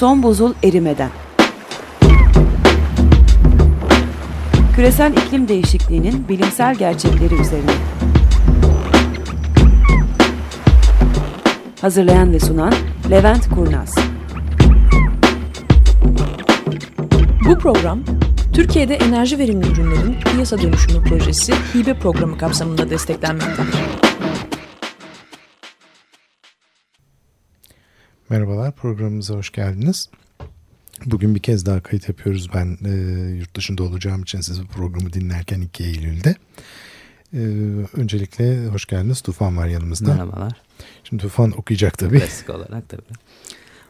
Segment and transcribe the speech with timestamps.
[0.00, 1.10] Son buzul erimeden.
[4.76, 7.70] Küresel iklim değişikliğinin bilimsel gerçekleri üzerine.
[11.80, 12.72] Hazırlayan ve sunan
[13.10, 13.94] Levent Kurnaz.
[17.48, 18.00] Bu program
[18.52, 23.99] Türkiye'de enerji verimli ürünlerin piyasa dönüşümü projesi hibe programı kapsamında desteklenmektedir.
[28.30, 30.10] Merhabalar, programımıza hoş geldiniz.
[31.06, 32.48] Bugün bir kez daha kayıt yapıyoruz.
[32.54, 32.90] Ben e,
[33.38, 36.34] yurt dışında olacağım için siz bu programı dinlerken 2 Eylül'de.
[37.34, 37.40] E,
[38.00, 39.20] öncelikle hoş geldiniz.
[39.20, 40.08] Tufan var yanımızda.
[40.14, 40.52] Merhabalar.
[41.04, 42.18] Şimdi Tufan okuyacak tabii.
[42.18, 43.02] Klasik olarak tabii.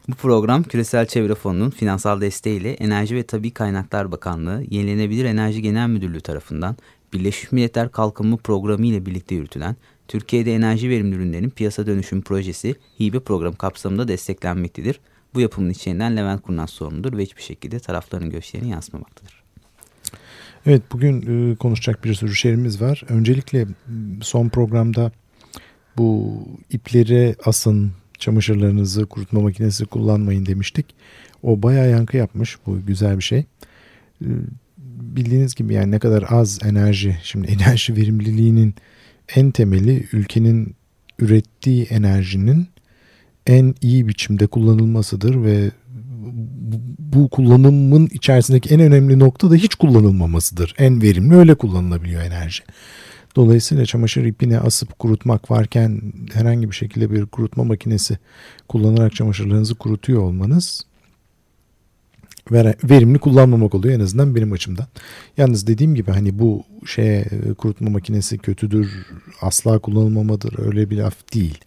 [0.08, 5.88] Bu program Küresel Çevre Fonu'nun finansal desteğiyle Enerji ve Tabi Kaynaklar Bakanlığı, Yenilenebilir Enerji Genel
[5.88, 6.76] Müdürlüğü tarafından
[7.12, 9.76] Birleşmiş Milletler Kalkınma Programı ile birlikte yürütülen
[10.10, 15.00] Türkiye'de enerji verimli ürünlerin piyasa dönüşüm projesi hibe programı kapsamında desteklenmektedir.
[15.34, 19.42] Bu yapımın içeriğinden Levent Kurnaz sorumludur ve hiçbir şekilde tarafların görüşlerine yansımamaktadır.
[20.66, 23.04] Evet bugün e, konuşacak bir sürü şeyimiz var.
[23.08, 23.66] Öncelikle
[24.22, 25.12] son programda
[25.96, 26.38] bu
[26.70, 30.86] ipleri asın, çamaşırlarınızı kurutma makinesi kullanmayın demiştik.
[31.42, 32.58] O bayağı yankı yapmış.
[32.66, 33.38] Bu güzel bir şey.
[33.38, 34.28] E,
[34.78, 38.74] bildiğiniz gibi yani ne kadar az enerji, şimdi enerji verimliliğinin
[39.34, 40.74] en temeli ülkenin
[41.18, 42.68] ürettiği enerjinin
[43.46, 45.70] en iyi biçimde kullanılmasıdır ve
[46.98, 50.74] bu kullanımın içerisindeki en önemli nokta da hiç kullanılmamasıdır.
[50.78, 52.62] En verimli öyle kullanılabiliyor enerji.
[53.36, 58.18] Dolayısıyla çamaşır ipine asıp kurutmak varken herhangi bir şekilde bir kurutma makinesi
[58.68, 60.84] kullanarak çamaşırlarınızı kurutuyor olmanız
[62.84, 64.86] verimli kullanmamak oluyor en azından benim açımdan.
[65.36, 67.24] Yalnız dediğim gibi hani bu şeye
[67.58, 69.06] kurutma makinesi kötüdür,
[69.40, 71.58] asla kullanılmamadır öyle bir laf değil.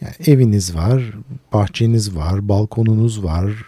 [0.00, 1.12] Yani eviniz var,
[1.52, 3.64] bahçeniz var, balkonunuz var,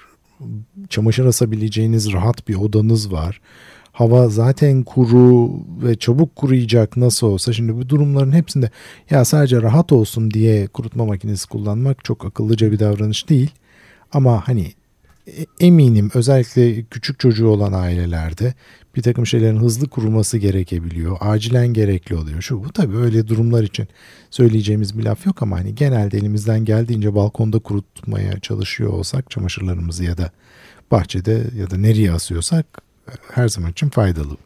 [0.89, 3.41] çamaşır asabileceğiniz rahat bir odanız var.
[3.93, 5.51] Hava zaten kuru
[5.83, 8.71] ve çabuk kuruyacak nasıl olsa şimdi bu durumların hepsinde
[9.11, 13.51] ya sadece rahat olsun diye kurutma makinesi kullanmak çok akıllıca bir davranış değil.
[14.13, 14.73] Ama hani
[15.61, 18.55] eminim özellikle küçük çocuğu olan ailelerde
[18.97, 21.17] bir takım şeylerin hızlı kuruması gerekebiliyor.
[21.21, 22.43] Acilen gerekli oluyor.
[22.43, 23.89] Şu bu tabii öyle durumlar için
[24.31, 30.19] söyleyeceğimiz bir laf yok ama hani genelde elimizden geldiğince balkonda kurutmaya çalışıyor olsak çamaşırlarımızı ya
[30.19, 30.31] da
[30.91, 32.67] bahçede ya da nereye asıyorsak
[33.33, 34.37] her zaman için faydalı.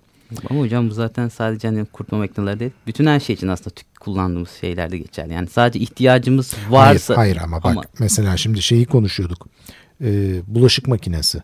[0.50, 2.70] Ama hocam bu zaten sadece hani kurutma makineleri değil.
[2.86, 5.32] Bütün her şey için aslında kullandığımız şeylerde geçerli.
[5.32, 7.16] Yani sadece ihtiyacımız varsa.
[7.16, 7.82] Hayır, hayır ama bak ama...
[7.98, 9.46] mesela şimdi şeyi konuşuyorduk.
[10.02, 11.42] Ee, bulaşık makinesi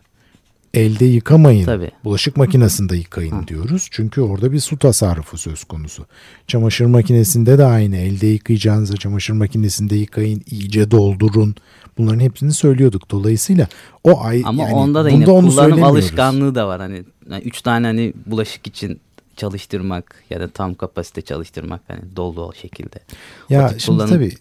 [0.73, 1.65] elde yıkamayın.
[1.65, 1.91] Tabii.
[2.03, 3.47] Bulaşık makinesinde yıkayın Hı.
[3.47, 3.87] diyoruz.
[3.91, 6.05] Çünkü orada bir su tasarrufu söz konusu.
[6.47, 7.97] Çamaşır makinesinde de aynı.
[7.97, 11.55] Elde yıkayacağınızı çamaşır makinesinde yıkayın, iyice doldurun.
[11.97, 13.11] Bunların hepsini söylüyorduk.
[13.11, 13.67] Dolayısıyla
[14.03, 16.81] o ay Ama yani onda da yine kullanım alışkanlığı da var.
[16.81, 18.99] Hani yani üç tane hani bulaşık için
[19.35, 22.99] çalıştırmak ya da tam kapasite çalıştırmak hani dolu şekilde.
[23.49, 24.09] Ya şimdi kullanım...
[24.09, 24.33] tabii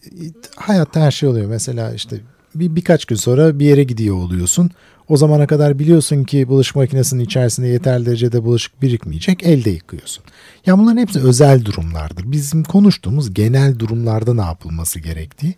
[0.57, 1.49] hayatta her şey oluyor.
[1.49, 2.21] Mesela işte
[2.55, 4.71] bir birkaç gün sonra bir yere gidiyor oluyorsun.
[5.09, 9.43] O zamana kadar biliyorsun ki bulaşık makinesinin içerisinde yeterli derecede bulaşık birikmeyecek.
[9.43, 10.25] Elde yıkıyorsun.
[10.67, 12.33] Ya bunların hepsi özel durumlardır.
[12.33, 15.55] Bizim konuştuğumuz genel durumlarda ne yapılması gerektiği.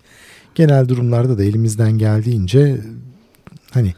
[0.54, 2.80] Genel durumlarda da elimizden geldiğince
[3.70, 3.94] hani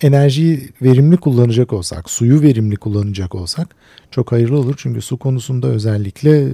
[0.00, 3.68] enerjiyi verimli kullanacak olsak, suyu verimli kullanacak olsak
[4.10, 4.74] çok hayırlı olur.
[4.76, 6.48] Çünkü su konusunda özellikle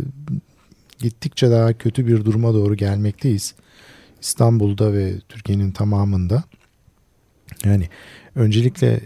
[0.98, 3.54] gittikçe daha kötü bir duruma doğru gelmekteyiz.
[4.20, 6.44] İstanbul'da ve Türkiye'nin tamamında.
[7.64, 7.88] Yani
[8.34, 9.00] öncelikle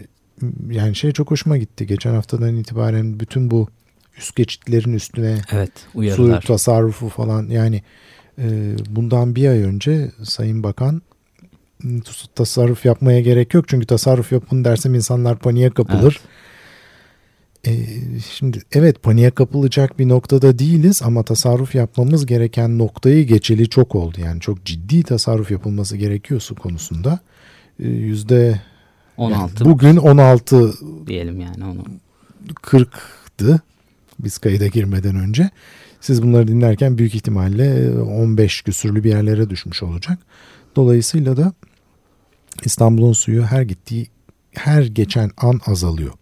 [0.69, 1.87] yani şey çok hoşuma gitti.
[1.87, 3.67] Geçen haftadan itibaren bütün bu
[4.17, 6.41] üst geçitlerin üstüne evet, uyarılar.
[6.41, 7.83] su tasarrufu falan yani
[8.37, 11.01] e, bundan bir ay önce Sayın Bakan
[12.35, 13.67] tasarruf yapmaya gerek yok.
[13.67, 16.19] Çünkü tasarruf yapın dersem insanlar paniğe kapılır.
[16.21, 16.40] Evet.
[17.71, 23.95] E, şimdi evet paniğe kapılacak bir noktada değiliz ama tasarruf yapmamız gereken noktayı geçeli çok
[23.95, 24.17] oldu.
[24.21, 27.19] Yani çok ciddi tasarruf yapılması gerekiyor su konusunda.
[27.79, 28.61] E, yüzde
[29.17, 29.63] 16.
[29.63, 30.73] Yani bugün 16
[31.07, 31.83] diyelim yani onu.
[32.53, 33.59] 40'tı
[34.19, 35.49] biz kayıda girmeden önce.
[36.01, 40.19] Siz bunları dinlerken büyük ihtimalle 15 küsürlü bir yerlere düşmüş olacak.
[40.75, 41.53] Dolayısıyla da
[42.65, 44.07] İstanbul'un suyu her gittiği
[44.53, 46.13] her geçen an azalıyor.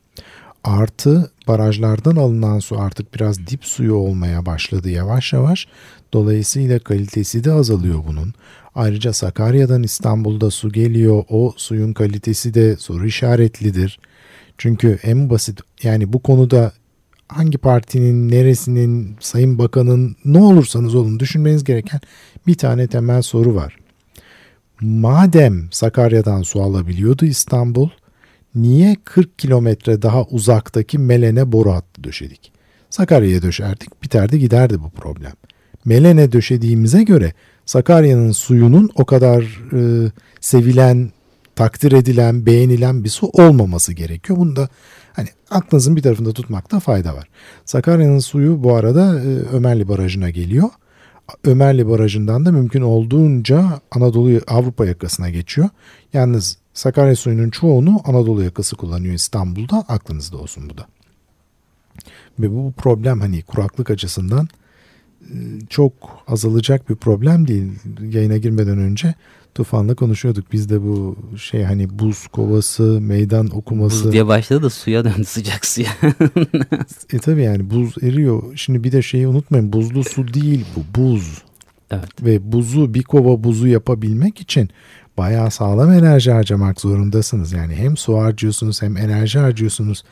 [0.64, 5.68] Artı barajlardan alınan su artık biraz dip suyu olmaya başladı yavaş yavaş.
[6.14, 8.34] Dolayısıyla kalitesi de azalıyor bunun.
[8.76, 11.24] Ayrıca Sakarya'dan İstanbul'da su geliyor.
[11.30, 14.00] O suyun kalitesi de soru işaretlidir.
[14.58, 16.72] Çünkü en basit yani bu konuda
[17.28, 22.00] hangi partinin, neresinin, sayın bakanın ne olursanız olun düşünmeniz gereken
[22.48, 23.78] bir tane temel soru var.
[24.82, 27.90] madem Sakarya'dan su alabiliyordu İstanbul
[28.56, 32.52] niye 40 kilometre daha uzaktaki Melen'e boru hattı döşedik?
[32.90, 35.34] Sakarya'ya döşerdik biterdi giderdi bu problem.
[35.86, 37.34] Melen'e döşediğimize göre
[37.66, 39.42] Sakarya'nın suyunun o kadar
[39.74, 40.12] e,
[40.42, 41.12] sevilen,
[41.56, 44.40] takdir edilen, beğenilen bir su olmaması gerekiyor.
[44.40, 44.70] Bunu da
[45.14, 47.28] hani aklınızın bir tarafında tutmakta fayda var.
[47.66, 50.70] Sakarya'nın suyu bu arada e, Ömerli Barajı'na geliyor.
[51.44, 55.70] Ömerli Barajı'ndan da mümkün olduğunca Anadolu Avrupa yakasına geçiyor.
[56.14, 59.86] Yalnız Sakarya suyunun çoğunu Anadolu yakası kullanıyor İstanbul'da.
[59.88, 60.88] Aklınızda olsun bu da.
[62.40, 64.48] Ve bu problem hani kuraklık açısından
[65.22, 65.36] e,
[65.70, 65.94] çok
[66.28, 67.72] azalacak bir problem değil.
[68.02, 69.16] Yayına girmeden önce
[69.56, 70.52] Tufan'la konuşuyorduk.
[70.52, 74.06] Biz de bu şey hani buz kovası, meydan okuması.
[74.06, 75.90] Buz diye başladı da suya döndü sıcak suya.
[77.14, 78.44] e tabi yani buz eriyor.
[78.56, 81.42] Şimdi bir de şeyi unutmayın buzlu su değil bu buz.
[81.92, 82.24] Evet.
[82.24, 84.70] Ve buzu bir kova buzu yapabilmek için
[85.20, 87.52] bayağı sağlam enerji harcamak zorundasınız.
[87.54, 90.04] Yani hem su harcıyorsunuz hem enerji harcıyorsunuz.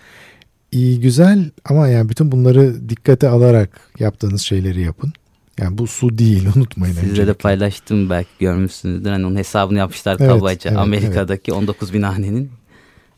[0.71, 3.69] İyi güzel ama yani bütün bunları dikkate alarak
[3.99, 5.13] yaptığınız şeyleri yapın.
[5.59, 6.93] Yani bu su değil unutmayın.
[6.93, 7.27] Sizle öncelikle.
[7.27, 9.09] de paylaştım belki görmüşsünüzdür.
[9.09, 10.69] Hani onun hesabını yapmışlar Evet, kabaca.
[10.69, 12.49] evet, Amerika'daki 19 bin hanenin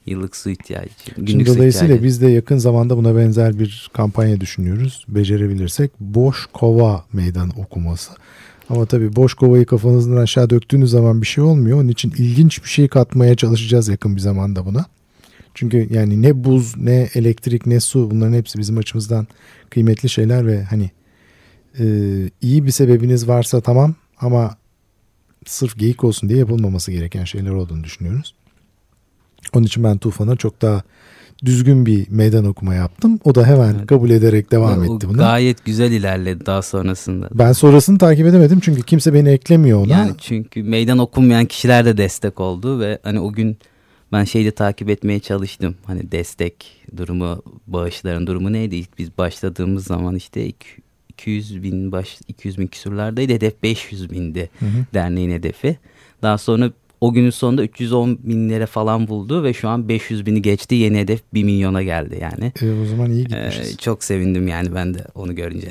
[0.06, 0.90] yıllık su ihtiyacı.
[1.18, 2.04] Günlük Şimdi su dolayısıyla ihtiyacı.
[2.04, 5.06] biz de yakın zamanda buna benzer bir kampanya düşünüyoruz.
[5.08, 8.12] Becerebilirsek boş kova meydan okuması.
[8.70, 11.78] Ama tabii boş kovayı kafanızdan aşağı döktüğünüz zaman bir şey olmuyor.
[11.82, 14.86] Onun için ilginç bir şey katmaya çalışacağız yakın bir zamanda buna.
[15.54, 19.28] Çünkü yani ne buz ne elektrik ne su bunların hepsi bizim açımızdan
[19.70, 20.92] kıymetli şeyler ve hani
[21.80, 21.86] e,
[22.42, 24.58] iyi bir sebebiniz varsa tamam ama
[25.46, 28.36] sırf geyik olsun diye yapılmaması gereken şeyler olduğunu düşünüyoruz.
[29.54, 30.84] Onun için ben Tufan'a çok daha
[31.46, 33.20] düzgün bir meydan okuma yaptım.
[33.24, 33.88] O da hemen Evet.
[33.88, 35.18] kabul ederek devam O etti buna.
[35.18, 37.30] Gayet güzel ilerledi daha sonrasında.
[37.34, 39.92] Ben sonrasını takip edemedim çünkü kimse beni eklemiyor ona.
[39.92, 43.58] Yani çünkü meydan okunmayan kişiler de destek oldu ve hani o gün
[44.12, 45.76] ben şeyi de takip etmeye çalıştım.
[45.86, 48.76] Hani destek durumu, bağışların durumu neydi?
[48.76, 53.34] İlk biz başladığımız zaman işte iki- 200 bin baş 200 bin küsurlardaydı.
[53.34, 54.70] Hedef 500 bindi Hı hı.
[54.94, 55.78] derneğin hedefi.
[56.22, 60.76] Daha sonra o günün sonunda 310 binlere falan buldu ve şu an 500 bini geçti.
[60.76, 62.54] Yeni hedef 1 milyona geldi yani.
[62.62, 63.78] E, o zaman iyi Ee, gitmişiz.
[63.78, 65.68] çok sevindim yani ben de onu görünce.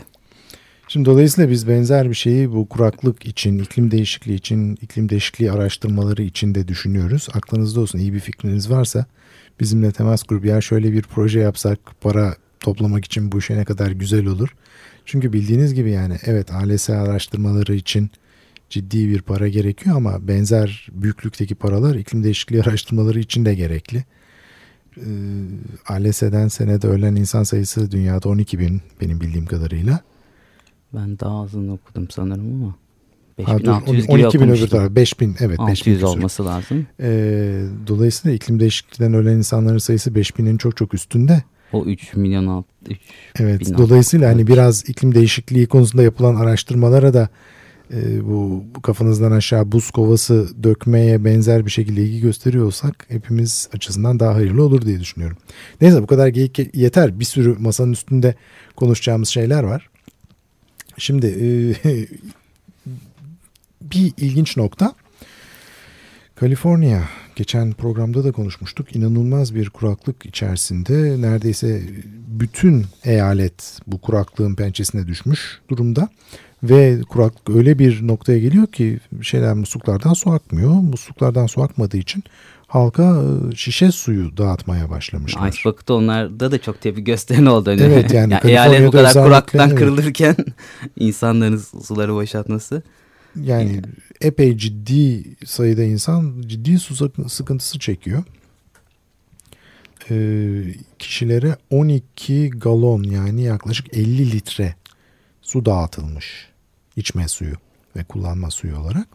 [0.88, 6.22] Şimdi dolayısıyla biz benzer bir şeyi bu kuraklık için, iklim değişikliği için, iklim değişikliği araştırmaları
[6.22, 7.28] için de düşünüyoruz.
[7.34, 9.06] Aklınızda olsun iyi bir fikriniz varsa
[9.60, 13.90] bizimle temas kurup ya şöyle bir proje yapsak para toplamak için bu işe ne kadar
[13.90, 14.48] güzel olur.
[15.04, 18.10] Çünkü bildiğiniz gibi yani evet ALS araştırmaları için
[18.70, 24.05] ciddi bir para gerekiyor ama benzer büyüklükteki paralar iklim değişikliği araştırmaları için de gerekli.
[24.97, 25.03] Ee,
[25.88, 30.00] ALS'den senede ölen insan sayısı dünyada 12 bin benim bildiğim kadarıyla.
[30.94, 32.75] Ben daha azını okudum sanırım ama.
[33.44, 34.91] Ha, dur, 5600 gibi 12 bin öbür taraf.
[34.91, 36.06] 5 bin evet 5 bin 600 küsur.
[36.06, 36.87] olması lazım.
[37.00, 41.43] Ee, dolayısıyla iklim değişikliğinden ölen insanların sayısı 5 binin çok çok üstünde.
[41.73, 42.99] O 3 milyon alt, 3
[43.38, 43.79] Evet.
[43.79, 47.29] Dolayısıyla hani biraz iklim değişikliği konusunda yapılan araştırmalara da
[47.94, 54.35] e, bu, kafanızdan aşağı buz kovası dökmeye benzer bir şekilde ilgi gösteriyorsak hepimiz açısından daha
[54.35, 55.37] hayırlı olur diye düşünüyorum.
[55.81, 57.20] Neyse bu kadar geyik yeter.
[57.20, 58.35] Bir sürü masanın üstünde
[58.76, 59.90] konuşacağımız şeyler var.
[60.99, 61.49] Şimdi e,
[63.83, 64.95] bir ilginç nokta.
[66.35, 68.97] Kaliforniya geçen programda da konuşmuştuk.
[68.97, 71.83] İnanılmaz bir kuraklık içerisinde neredeyse
[72.28, 76.09] bütün eyalet bu kuraklığın pençesine düşmüş durumda.
[76.62, 80.71] Ve kuraklık öyle bir noktaya geliyor ki şeyler musluklardan su akmıyor.
[80.71, 82.25] Musluklardan su akmadığı için
[82.67, 83.23] halka
[83.53, 85.49] e, şişe suyu dağıtmaya başlamışlar.
[85.49, 87.71] Ice Bucket'ta onlarda da çok tepki gösteren oldu.
[87.71, 89.79] Hani Evet, yani eyalet bu kadar kuraklıktan evet.
[89.79, 90.37] kırılırken
[90.97, 92.83] insanların suları boşaltması.
[93.37, 93.83] Yani
[94.21, 98.23] epey ciddi sayıda insan ciddi su sık- sıkıntısı çekiyor.
[100.11, 100.62] Ee,
[100.99, 104.75] kişilere 12 galon yani yaklaşık 50 litre
[105.42, 106.49] su dağıtılmış.
[106.97, 107.54] içme suyu
[107.97, 109.07] ve kullanma suyu olarak.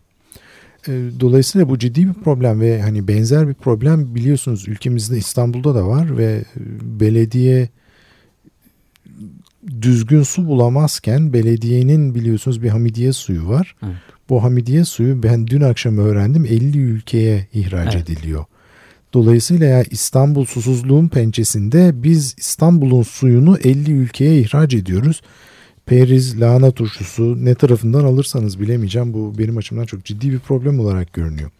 [0.88, 5.88] Ee, dolayısıyla bu ciddi bir problem ve hani benzer bir problem biliyorsunuz ülkemizde İstanbul'da da
[5.88, 6.44] var ve e,
[7.00, 7.70] belediye
[9.82, 13.75] düzgün su bulamazken belediyenin biliyorsunuz bir hamidiye suyu var.
[13.84, 13.96] Evet.
[14.30, 18.10] Bu hamidiye suyu ben dün akşam öğrendim 50 ülkeye ihraç Evet.
[18.10, 18.46] ediliyor.
[19.13, 25.22] Dolayısıyla ya İstanbul susuzluğun pençesinde biz İstanbul'un suyunu 50 ülkeye ihraç ediyoruz.
[25.86, 29.13] Periz, lahana turşusu ne tarafından alırsanız bilemeyeceğim.
[29.13, 31.52] Bu benim açımdan çok ciddi bir problem olarak görünüyor.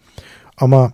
[0.58, 0.94] Ama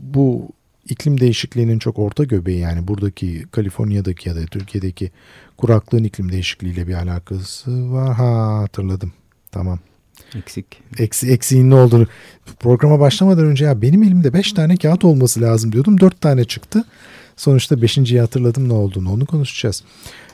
[0.00, 0.48] bu
[0.88, 5.10] iklim değişikliğinin çok orta göbeği yani buradaki Kaliforniya'daki ya da Türkiye'deki
[5.56, 8.14] kuraklığın iklim değişikliğiyle bir alakası var.
[8.14, 9.12] Ha hatırladım.
[9.52, 9.78] Tamam.
[10.34, 10.66] Eksik.
[10.98, 12.06] Eksi, eksiğin ne olduğunu.
[12.60, 16.00] Programa başlamadan önce ya benim elimde 5 tane kağıt olması lazım diyordum.
[16.00, 16.84] 4 tane çıktı.
[17.36, 19.82] Sonuçta 5.yi hatırladım ne olduğunu onu konuşacağız.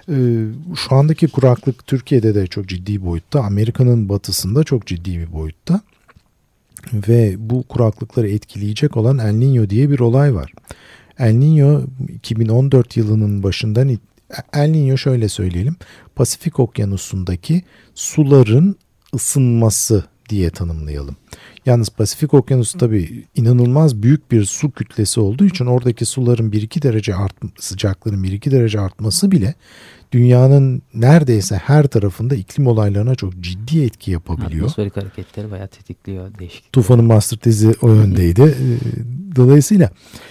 [0.09, 0.45] Ee,
[0.77, 3.41] şu andaki kuraklık Türkiye'de de çok ciddi boyutta.
[3.41, 5.81] Amerika'nın batısında çok ciddi bir boyutta.
[6.93, 10.53] Ve bu kuraklıkları etkileyecek olan El Niño diye bir olay var.
[11.19, 13.89] El Niño 2014 yılının başından
[14.53, 15.77] El Niño şöyle söyleyelim.
[16.17, 17.63] Pasifik Okyanusu'ndaki
[17.95, 18.77] suların
[19.15, 21.17] ısınması diye tanımlayalım.
[21.67, 27.15] Yalnız Pasifik Okyanusu tabi inanılmaz büyük bir su kütlesi olduğu için oradaki suların 1-2 derece
[27.15, 29.55] art, sıcaklığının 1-2 derece artması bile
[30.13, 34.63] dünyanın neredeyse her tarafında iklim olaylarına çok ciddi etki yapabiliyor.
[34.63, 36.73] Atmosferik hareketleri bayağı tetikliyor değişik.
[36.73, 38.43] Tufan'ın master tezi o yöndeydi.
[38.43, 39.91] Ee, dolayısıyla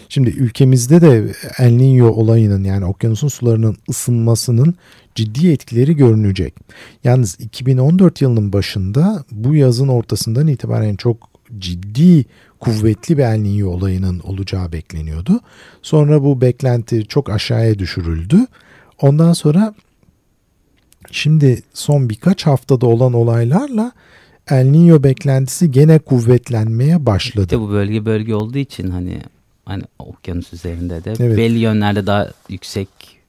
[0.10, 4.76] şimdi ülkemizde de El Niño olayının yani okyanusun sularının ısınmasının
[5.16, 6.56] ciddi etkileri görünecek.
[7.04, 11.18] Yalnız 2014 yılının başında bu yazın ortasından itibaren çok
[11.60, 12.26] ciddi
[12.60, 15.40] kuvvetli bir El Niño olayının olacağı bekleniyordu.
[15.82, 18.38] Sonra bu beklenti çok aşağıya düşürüldü.
[19.02, 19.74] Ondan sonra
[21.12, 23.92] şimdi son birkaç haftada olan olaylarla
[24.50, 27.46] El Niño beklentisi gene kuvvetlenmeye başladı.
[27.46, 29.22] İşte bu bölge bölge olduğu için hani
[29.66, 31.38] hani okyanus üzerinde de evet.
[31.38, 32.88] belli yönlerde daha yüksek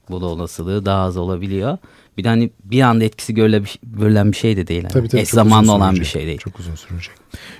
[0.09, 1.77] bulu olasılığı daha az olabiliyor.
[2.17, 4.83] Bir de hani bir anda etkisi görülen bir şey de değil.
[4.83, 4.93] Yani.
[4.93, 6.37] Tabii, tabii, Eş zamanlı olan bir şey değil.
[6.37, 7.11] Çok uzun sürecek.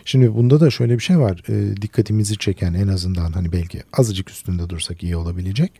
[0.06, 1.44] Şimdi bunda da şöyle bir şey var.
[1.50, 5.72] E, dikkatimizi çeken en azından hani belki azıcık üstünde dursak iyi olabilecek.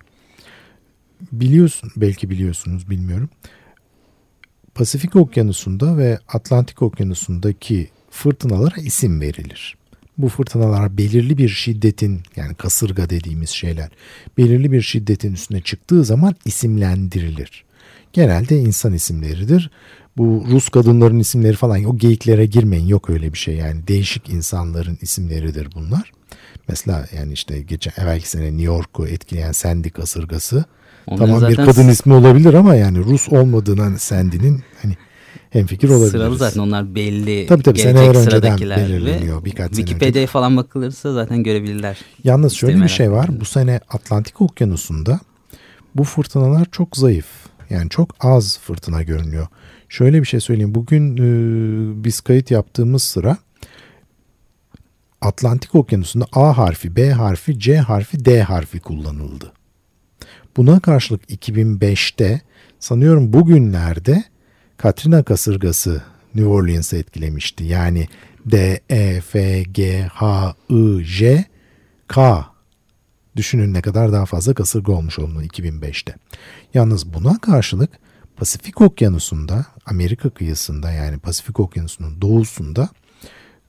[1.32, 3.30] Biliyorsun belki biliyorsunuz bilmiyorum.
[4.76, 9.78] Pasifik Okyanusu'nda ve Atlantik Okyanusu'ndaki fırtınalara isim verilir.
[10.18, 13.90] Bu fırtınalar belirli bir şiddetin yani kasırga dediğimiz şeyler
[14.38, 17.64] belirli bir şiddetin üstüne çıktığı zaman isimlendirilir.
[18.14, 19.72] Genelde insan isimleridir.
[20.18, 24.98] Bu Rus kadınların isimleri falan o geyiklere girmeyin yok öyle bir şey yani değişik insanların
[25.02, 26.12] isimleridir bunlar.
[26.68, 30.66] Mesela yani işte geçen evvelki sene New York'u etkileyen Sandy kasırgası
[31.08, 34.98] Onların tamam bir kadın ismi olabilir ama yani Rus olmadığına Sandy'nin hani
[35.50, 36.12] hemfikir olabiliriz.
[36.12, 37.46] Sıralı zaten onlar belli.
[37.48, 41.98] Tabii tabii seneler önceden belirleniyor birkaç sene Wikipedia'ya falan bakılırsa zaten görebilirler.
[42.24, 43.30] Yalnız şöyle bir şey var.
[43.42, 45.20] Bu sene Atlantik Okyanusu'nda
[45.96, 47.28] bu fırtınalar çok zayıf.
[47.70, 49.48] Yani çok az fırtına görünüyor.
[49.90, 50.76] Şöyle bir şey söyleyeyim.
[50.76, 53.38] Bugün e, biz kayıt yaptığımız sıra
[55.22, 59.52] Atlantik Okyanusu'nda A harfi, B harfi, C harfi, D harfi kullanıldı.
[60.58, 62.42] Buna karşılık 2005'te
[62.80, 64.24] sanıyorum bugünlerde
[64.78, 66.02] Katrina kasırgası
[66.36, 67.64] New Orleans'ı etkilemişti.
[67.64, 68.08] Yani
[68.46, 71.46] D, E, F, G, H, I, J,
[72.08, 72.46] K.
[73.36, 76.16] Düşünün ne kadar daha fazla kasırga olmuş olduğunu 2005'te.
[76.74, 77.90] Yalnız buna karşılık
[78.38, 82.90] Pasifik Okyanusu'nda, Amerika kıyısında yani Pasifik Okyanusu'nun doğusunda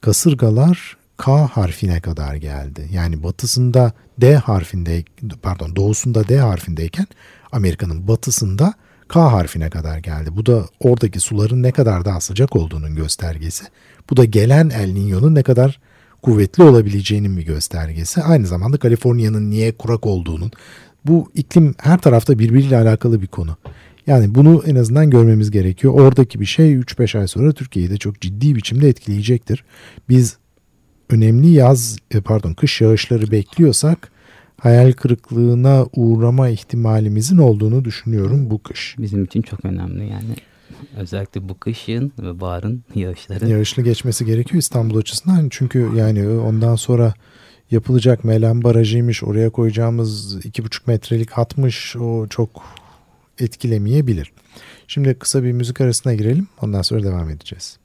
[0.00, 2.88] kasırgalar K harfine kadar geldi.
[2.93, 5.04] Yani batısında D harfinde
[5.42, 7.06] pardon doğusunda D harfindeyken
[7.52, 8.75] Amerika'nın batısında
[9.09, 10.30] K harfine kadar geldi.
[10.37, 13.64] Bu da oradaki suların ne kadar daha sıcak olduğunun göstergesi.
[14.11, 15.80] Bu da gelen El Niño'nun ne kadar
[16.23, 18.23] kuvvetli olabileceğinin bir göstergesi.
[18.23, 20.50] Aynı zamanda Kaliforniya'nın niye kurak olduğunun.
[21.04, 23.56] Bu iklim her tarafta birbiriyle alakalı bir konu.
[24.06, 25.94] Yani bunu en azından görmemiz gerekiyor.
[25.94, 29.64] Oradaki bir şey 3-5 ay sonra Türkiye'yi de çok ciddi biçimde etkileyecektir.
[30.09, 30.37] Biz
[31.11, 34.11] önemli yaz e, pardon kış yağışları bekliyorsak
[34.61, 38.97] hayal kırıklığına uğrama ihtimalimizin olduğunu düşünüyorum bu kış.
[38.99, 40.35] Bizim için çok önemli yani.
[40.97, 43.49] Özellikle bu kışın ve baharın yağışları.
[43.49, 45.49] Yağışlı geçmesi gerekiyor İstanbul açısından.
[45.51, 47.15] Çünkü yani ondan sonra
[47.71, 52.65] yapılacak Melen Barajı'ymış, oraya koyacağımız iki buçuk metrelik hatmış o çok
[53.39, 54.33] etkilemeyebilir.
[54.87, 56.49] Şimdi kısa bir müzik arasına girelim.
[56.63, 57.79] Ondan sonra devam edeceğiz.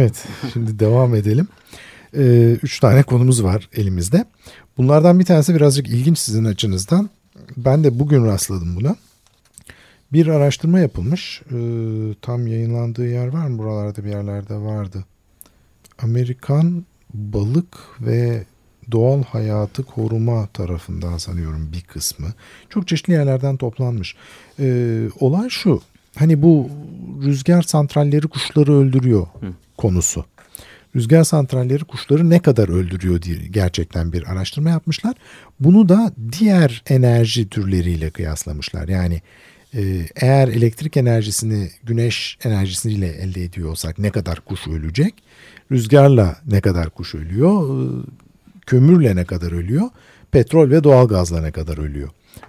[0.00, 1.48] Evet şimdi devam edelim.
[2.16, 4.24] Ee, üç tane konumuz var elimizde.
[4.78, 7.10] Bunlardan bir tanesi birazcık ilginç sizin açınızdan.
[7.56, 8.96] Ben de bugün rastladım buna.
[10.12, 11.42] Bir araştırma yapılmış.
[11.42, 11.54] Ee,
[12.22, 13.58] tam yayınlandığı yer var mı?
[13.58, 15.04] Buralarda bir yerlerde vardı.
[16.02, 16.84] Amerikan
[17.14, 18.44] Balık ve
[18.92, 22.26] Doğal Hayatı Koruma tarafından sanıyorum bir kısmı.
[22.68, 24.16] Çok çeşitli yerlerden toplanmış.
[24.60, 25.80] Ee, olay şu.
[26.18, 26.70] Hani bu
[27.22, 29.52] rüzgar santralleri kuşları öldürüyor Hı.
[29.80, 30.24] Konusu.
[30.96, 35.14] Rüzgar santralleri kuşları ne kadar öldürüyor diye gerçekten bir araştırma yapmışlar.
[35.60, 38.88] Bunu da diğer enerji türleriyle kıyaslamışlar.
[38.88, 39.20] Yani
[39.74, 39.80] e,
[40.16, 45.14] eğer elektrik enerjisini güneş enerjisiyle elde ediyor olsak ne kadar kuş ölecek?
[45.72, 47.84] Rüzgarla ne kadar kuş ölüyor?
[47.84, 48.06] e,
[48.66, 49.86] Kömürle ne kadar ölüyor?
[50.32, 52.08] Petrol ve doğalgazla ne kadar ölüyor?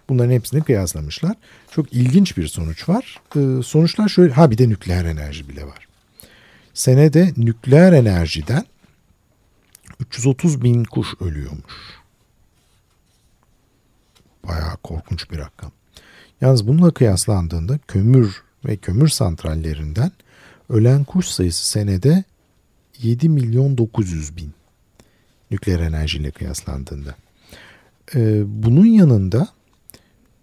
[0.09, 1.35] Bunların hepsini kıyaslamışlar.
[1.71, 3.19] Çok ilginç bir sonuç var.
[3.35, 5.90] E, sonuçlar şöyle, ha bir de nükleer enerji bile var.
[6.73, 8.65] Senede nükleer enerjiden
[9.99, 12.01] 330 bin kuş ölüyormuş.
[14.47, 15.71] Bayağı korkunç bir rakam.
[16.41, 20.11] Yalnız bununla kıyaslandığında kömür ve kömür santrallerinden
[20.69, 22.23] ölen kuş sayısı senede
[23.01, 24.53] 7 milyon 900 bin
[25.51, 27.15] nükleer enerjiyle kıyaslandığında.
[28.15, 29.47] Ee, bunun yanında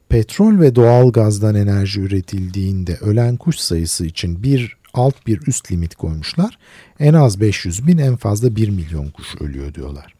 [0.08, 5.94] petrol ve doğal gazdan enerji üretildiğinde ölen kuş sayısı için bir alt bir üst limit
[5.94, 6.58] koymuşlar.
[7.00, 10.14] En az 500 bin en fazla 1 milyon kuş ölüyor diyorlar.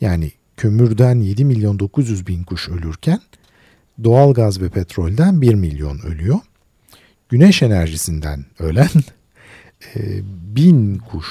[0.00, 3.20] Yani kömürden 7 milyon 900 bin kuş ölürken
[4.04, 6.38] doğal gaz ve petrolden 1 milyon ölüyor.
[7.28, 8.88] Güneş enerjisinden ölen
[9.96, 10.00] e,
[10.56, 11.26] bin kuş.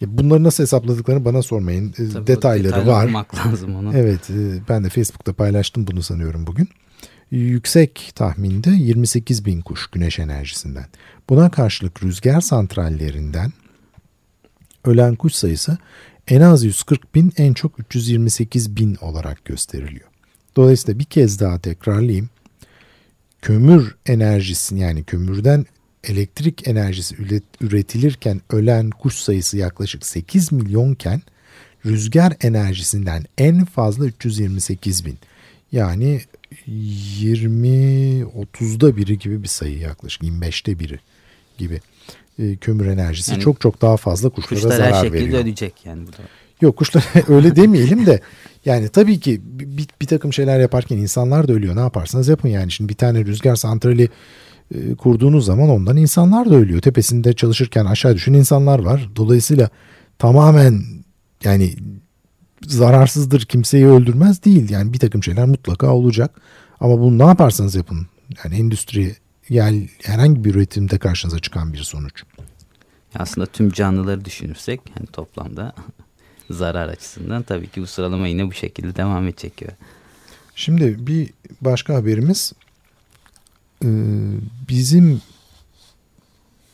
[0.00, 1.94] Bunları nasıl hesapladıklarını bana sormayın.
[1.98, 3.26] E, Tabii Detayları var.
[3.46, 3.96] lazım onu.
[3.96, 6.68] Evet e, ben de Facebook'ta paylaştım bunu sanıyorum bugün.
[7.30, 10.86] Yüksek tahminde 28 bin kuş güneş enerjisinden.
[11.28, 13.52] Buna karşılık rüzgar santrallerinden
[14.84, 15.78] ölen kuş sayısı
[16.28, 20.08] en az 140 bin en çok 328 bin olarak gösteriliyor.
[20.56, 22.30] Dolayısıyla bir kez daha tekrarlayayım.
[23.42, 25.66] Kömür enerjisi yani kömürden
[26.04, 31.22] elektrik enerjisi üret- üretilirken ölen kuş sayısı yaklaşık 8 milyonken
[31.86, 35.18] rüzgar enerjisinden en fazla 328 bin.
[35.72, 36.20] Yani
[36.68, 41.00] 20-30'da biri gibi bir sayı yaklaşık 25'te biri
[41.58, 41.80] gibi
[42.38, 45.40] e, kömür enerjisi Yani çok çok daha fazla kuşlara Kuşlar her zarar şekilde veriyor.
[45.40, 46.16] ölecek yani bu da.
[46.60, 48.20] Yok kuşlar öyle demeyelim de
[48.64, 51.76] yani tabii ki bir, bir takım şeyler yaparken insanlar da ölüyor.
[51.76, 52.72] Ne yaparsanız yapın yani.
[52.72, 54.08] Şimdi bir tane rüzgar santrali
[54.74, 56.80] e, kurduğunuz zaman ondan insanlar da ölüyor.
[56.80, 59.08] Tepesinde çalışırken aşağı düşen insanlar var.
[59.16, 59.70] Dolayısıyla
[60.18, 60.82] tamamen
[61.44, 61.74] yani
[62.62, 64.70] zararsızdır kimseyi öldürmez değil.
[64.70, 66.40] Yani bir takım şeyler mutlaka olacak.
[66.80, 68.06] Ama bunu ne yaparsanız yapın.
[68.44, 69.16] Yani endüstri
[69.48, 72.22] yani herhangi bir üretimde karşınıza çıkan bir sonuç.
[73.14, 75.72] Aslında tüm canlıları düşünürsek hani toplamda
[76.50, 79.70] zarar açısından tabii ki bu sıralama yine bu şekilde devam edecek gibi.
[80.54, 82.52] Şimdi bir başka haberimiz
[83.84, 83.88] e,
[84.68, 85.22] bizim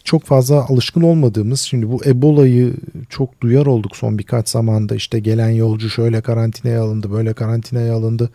[0.04, 2.74] çok fazla alışkın olmadığımız şimdi bu Ebola'yı
[3.08, 8.30] çok duyar olduk son birkaç zamanda işte gelen yolcu şöyle karantinaya alındı böyle karantinaya alındı.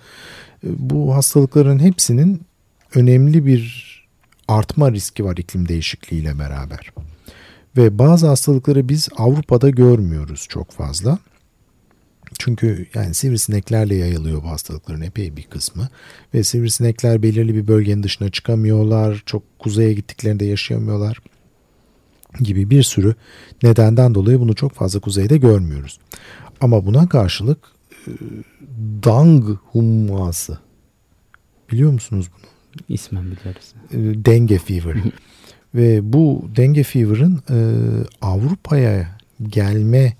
[0.63, 2.41] E, Bu hastalıkların hepsinin
[2.95, 3.88] önemli bir
[4.47, 6.91] artma riski var iklim değişikliğiyle beraber.
[7.77, 11.19] Ve bazı hastalıkları biz Avrupa'da görmüyoruz çok fazla.
[12.39, 15.89] Çünkü yani sivrisineklerle yayılıyor bu hastalıkların epey bir kısmı.
[16.34, 19.23] Ve sivrisinekler belirli bir bölgenin dışına çıkamıyorlar.
[19.25, 21.19] Çok kuzeye gittiklerinde yaşayamıyorlar
[22.38, 23.15] gibi bir sürü
[23.63, 26.00] nedenden dolayı bunu çok fazla kuzeyde görmüyoruz.
[26.62, 27.58] Ama buna karşılık
[28.08, 28.12] e,
[29.04, 30.58] dang humması
[31.71, 32.47] biliyor musunuz bunu?
[32.89, 33.73] İsmen biliyoruz.
[33.91, 34.95] E, Dengue fever.
[35.76, 37.58] Ve bu dengue fever'ın e,
[38.21, 40.13] Avrupa'ya gelme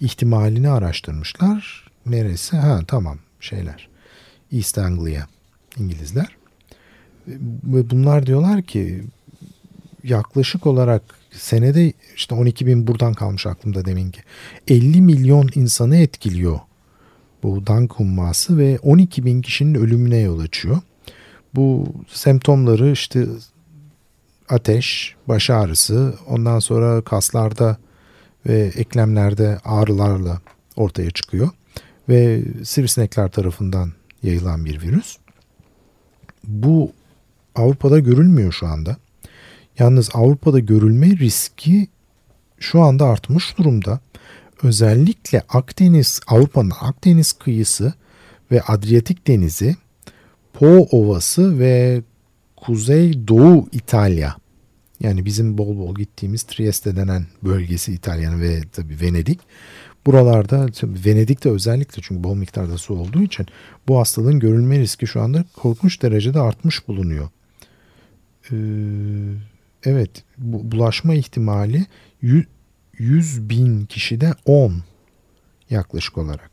[0.00, 1.90] ihtimalini araştırmışlar.
[2.06, 2.56] Neresi?
[2.56, 3.88] Ha tamam şeyler.
[4.52, 5.26] East Anglia
[5.78, 6.36] İngilizler.
[7.64, 9.04] Ve bunlar diyorlar ki
[10.04, 14.20] yaklaşık olarak senede işte 12 bin buradan kalmış aklımda deminki
[14.68, 16.60] 50 milyon insanı etkiliyor
[17.42, 20.78] bu dank humması ve 12 bin kişinin ölümüne yol açıyor.
[21.54, 23.26] Bu semptomları işte
[24.48, 27.76] ateş, baş ağrısı, ondan sonra kaslarda
[28.46, 30.40] ve eklemlerde ağrılarla
[30.76, 31.48] ortaya çıkıyor.
[32.08, 33.92] Ve sivrisinekler tarafından
[34.22, 35.16] yayılan bir virüs.
[36.44, 36.92] Bu
[37.54, 38.96] Avrupa'da görülmüyor şu anda.
[39.78, 41.88] Yalnız Avrupa'da görülme riski
[42.58, 44.00] şu anda artmış durumda.
[44.62, 47.92] Özellikle Akdeniz, Avrupa'nın Akdeniz kıyısı
[48.50, 49.76] ve Adriyatik Denizi,
[50.52, 52.02] Po Ovası ve
[52.56, 54.36] Kuzey Doğu İtalya
[55.00, 59.40] Yani bizim bol bol gittiğimiz Trieste denen bölgesi İtalyan ve tabii Venedik.
[60.06, 63.46] Buralarda Venedik'te özellikle çünkü bol miktarda su olduğu için
[63.88, 67.28] bu hastalığın görülme riski şu anda korkunç derecede artmış bulunuyor.
[68.50, 68.54] Ee,
[69.84, 71.86] evet bu, bulaşma ihtimali
[72.98, 74.74] 100 bin kişide 10
[75.70, 76.50] yaklaşık olarak.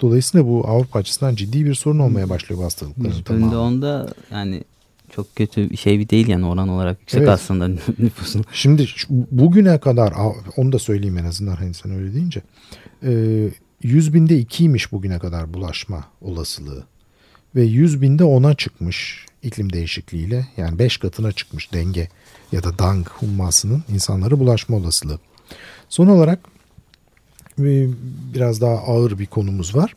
[0.00, 3.60] Dolayısıyla bu Avrupa açısından ciddi bir sorun olmaya başlıyor bu hastalıkların tamamı.
[3.60, 4.64] onda yani
[5.10, 7.28] çok kötü bir şey bir değil yani oran olarak yüksek evet.
[7.28, 8.44] aslında nüfusun.
[8.52, 10.14] Şimdi bugüne kadar
[10.56, 12.42] onu da söyleyeyim en azından hani sen öyle deyince
[13.82, 16.84] 100 binde 2'ymiş bugüne kadar bulaşma olasılığı
[17.54, 22.08] ve 100 binde 10'a çıkmış iklim değişikliğiyle yani 5 katına çıkmış denge
[22.52, 25.18] ya da dang hummasının insanlara bulaşma olasılığı.
[25.88, 26.38] Son olarak
[28.34, 29.96] biraz daha ağır bir konumuz var.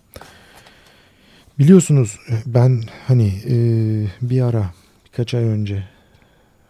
[1.60, 3.34] Biliyorsunuz ben hani
[4.22, 4.72] bir ara
[5.06, 5.84] birkaç ay önce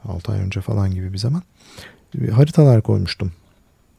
[0.03, 1.43] 6 ay önce falan gibi bir zaman
[2.31, 3.31] haritalar koymuştum.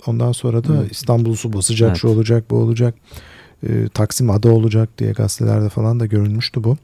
[0.06, 0.92] Ondan sonra da evet.
[0.92, 1.98] İstanbul su basacak evet.
[1.98, 2.94] şu olacak bu olacak.
[3.94, 6.76] Taksim ada olacak diye gazetelerde falan da görünmüştü bu.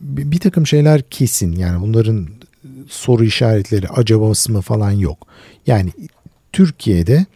[0.00, 2.28] bir, bir takım şeyler kesin yani bunların
[2.88, 5.26] soru işaretleri acabası mı falan yok.
[5.66, 5.92] Yani
[6.52, 7.26] Türkiye'de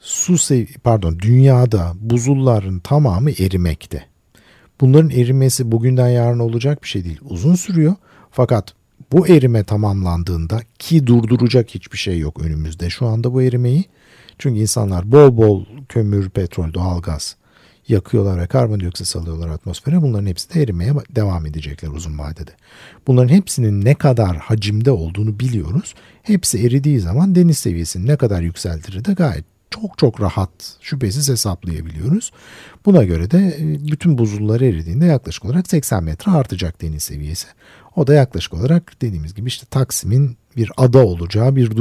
[0.00, 4.04] su sev pardon dünyada buzulların tamamı erimekte.
[4.80, 7.20] Bunların erimesi bugünden yarın olacak bir şey değil.
[7.22, 7.94] Uzun sürüyor.
[8.30, 8.74] Fakat
[9.12, 13.84] bu erime tamamlandığında ki durduracak hiçbir şey yok önümüzde şu anda bu erimeyi.
[14.38, 17.36] Çünkü insanlar bol bol kömür, petrol, doğalgaz
[17.92, 20.02] yakıyorlar ve karbondioksit salıyorlar atmosfere.
[20.02, 22.50] Bunların hepsi de erimeye devam edecekler uzun vadede.
[23.06, 25.94] Bunların hepsinin ne kadar hacimde olduğunu biliyoruz.
[26.22, 32.32] Hepsi eridiği zaman deniz seviyesini ne kadar yükseltir de gayet çok çok rahat şüphesiz hesaplayabiliyoruz.
[32.86, 37.46] Buna göre de e, bütün buzullar eridiğinde yaklaşık olarak 80 metre artacak deniz seviyesi.
[37.96, 41.76] O da yaklaşık olarak dediğimiz gibi işte Taksim'in bir ada olacağı bir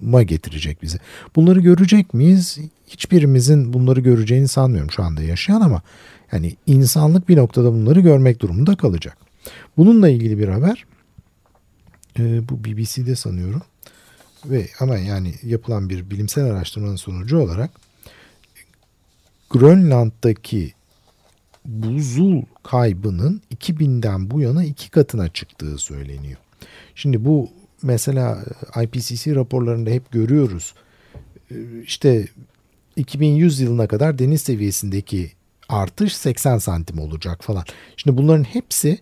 [0.00, 0.98] duruma getirecek bizi.
[1.36, 2.58] Bunları görecek miyiz?
[2.88, 5.82] Hiçbirimizin bunları göreceğini sanmıyorum şu anda yaşayan ama
[6.32, 9.16] yani insanlık bir noktada bunları görmek durumunda kalacak.
[9.76, 10.84] Bununla ilgili bir haber
[12.18, 13.62] e, bu BBC'de sanıyorum
[14.44, 17.70] ve ama yani yapılan bir bilimsel araştırmanın sonucu olarak
[19.50, 20.72] Grönland'daki
[21.64, 26.38] buzul kaybının 2000'den bu yana iki katına çıktığı söyleniyor.
[26.94, 27.50] Şimdi bu
[27.82, 28.44] mesela
[28.82, 30.74] IPCC raporlarında hep görüyoruz.
[31.86, 32.28] İşte
[32.96, 35.32] 2100 yılına kadar deniz seviyesindeki
[35.68, 37.64] artış 80 santim olacak falan.
[37.96, 38.98] Şimdi bunların hepsi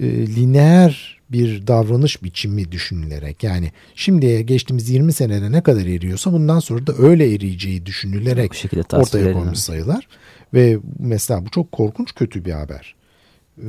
[0.00, 6.58] e, lineer bir davranış biçimi düşünülerek yani şimdiye geçtiğimiz 20 senede ne kadar eriyorsa bundan
[6.58, 10.08] sonra da öyle eriyeceği düşünülerek ortaya konmuş sayılar.
[10.54, 12.94] Ve mesela bu çok korkunç kötü bir haber.
[13.58, 13.64] Ee,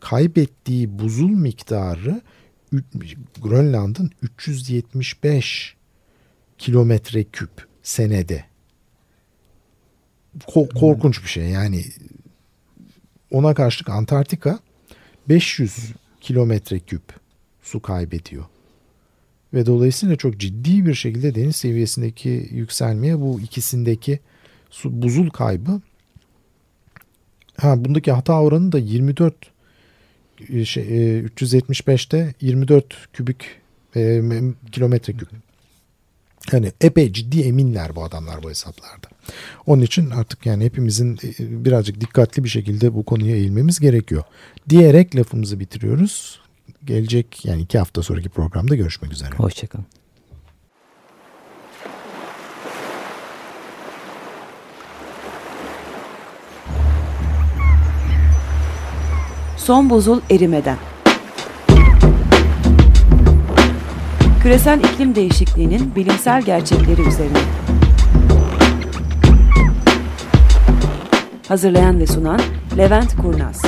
[0.00, 2.20] kaybettiği buzul miktarı
[3.42, 5.76] Grönland'ın 375
[6.58, 8.44] kilometre küp senede.
[10.38, 11.84] Ko- korkunç bir şey yani
[13.30, 14.58] ona karşılık Antarktika
[15.28, 17.02] 500 kilometre küp
[17.62, 18.44] su kaybediyor.
[19.54, 24.20] Ve dolayısıyla çok ciddi bir şekilde deniz seviyesindeki yükselmeye bu ikisindeki
[24.70, 25.80] su buzul kaybı
[27.56, 29.53] ha bundaki hata oranı da 24 e,
[30.64, 30.84] şey,
[31.20, 33.44] 375'te 24 kübik
[33.96, 34.22] e,
[34.72, 35.28] kilometre küp.
[36.52, 39.08] Yani epey ciddi eminler bu adamlar bu hesaplarda.
[39.66, 44.22] Onun için artık yani hepimizin e, birazcık dikkatli bir şekilde bu konuya eğilmemiz gerekiyor.
[44.68, 46.40] Diyerek lafımızı bitiriyoruz.
[46.84, 49.30] Gelecek yani iki hafta sonraki programda görüşmek üzere.
[49.36, 49.86] Hoşçakalın.
[59.64, 60.76] Son buzul erimeden.
[64.42, 67.38] Küresel iklim değişikliğinin bilimsel gerçekleri üzerine.
[71.48, 72.40] Hazırlayan ve sunan
[72.76, 73.62] Levent Kurnaz.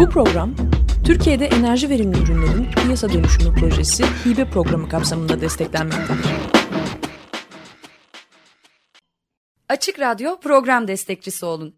[0.00, 0.50] Bu program
[1.04, 6.26] Türkiye'de enerji verimli ürünlerin piyasa dönüşümü projesi hibe programı kapsamında desteklenmektedir.
[9.68, 11.77] Açık Radyo program destekçisi olun.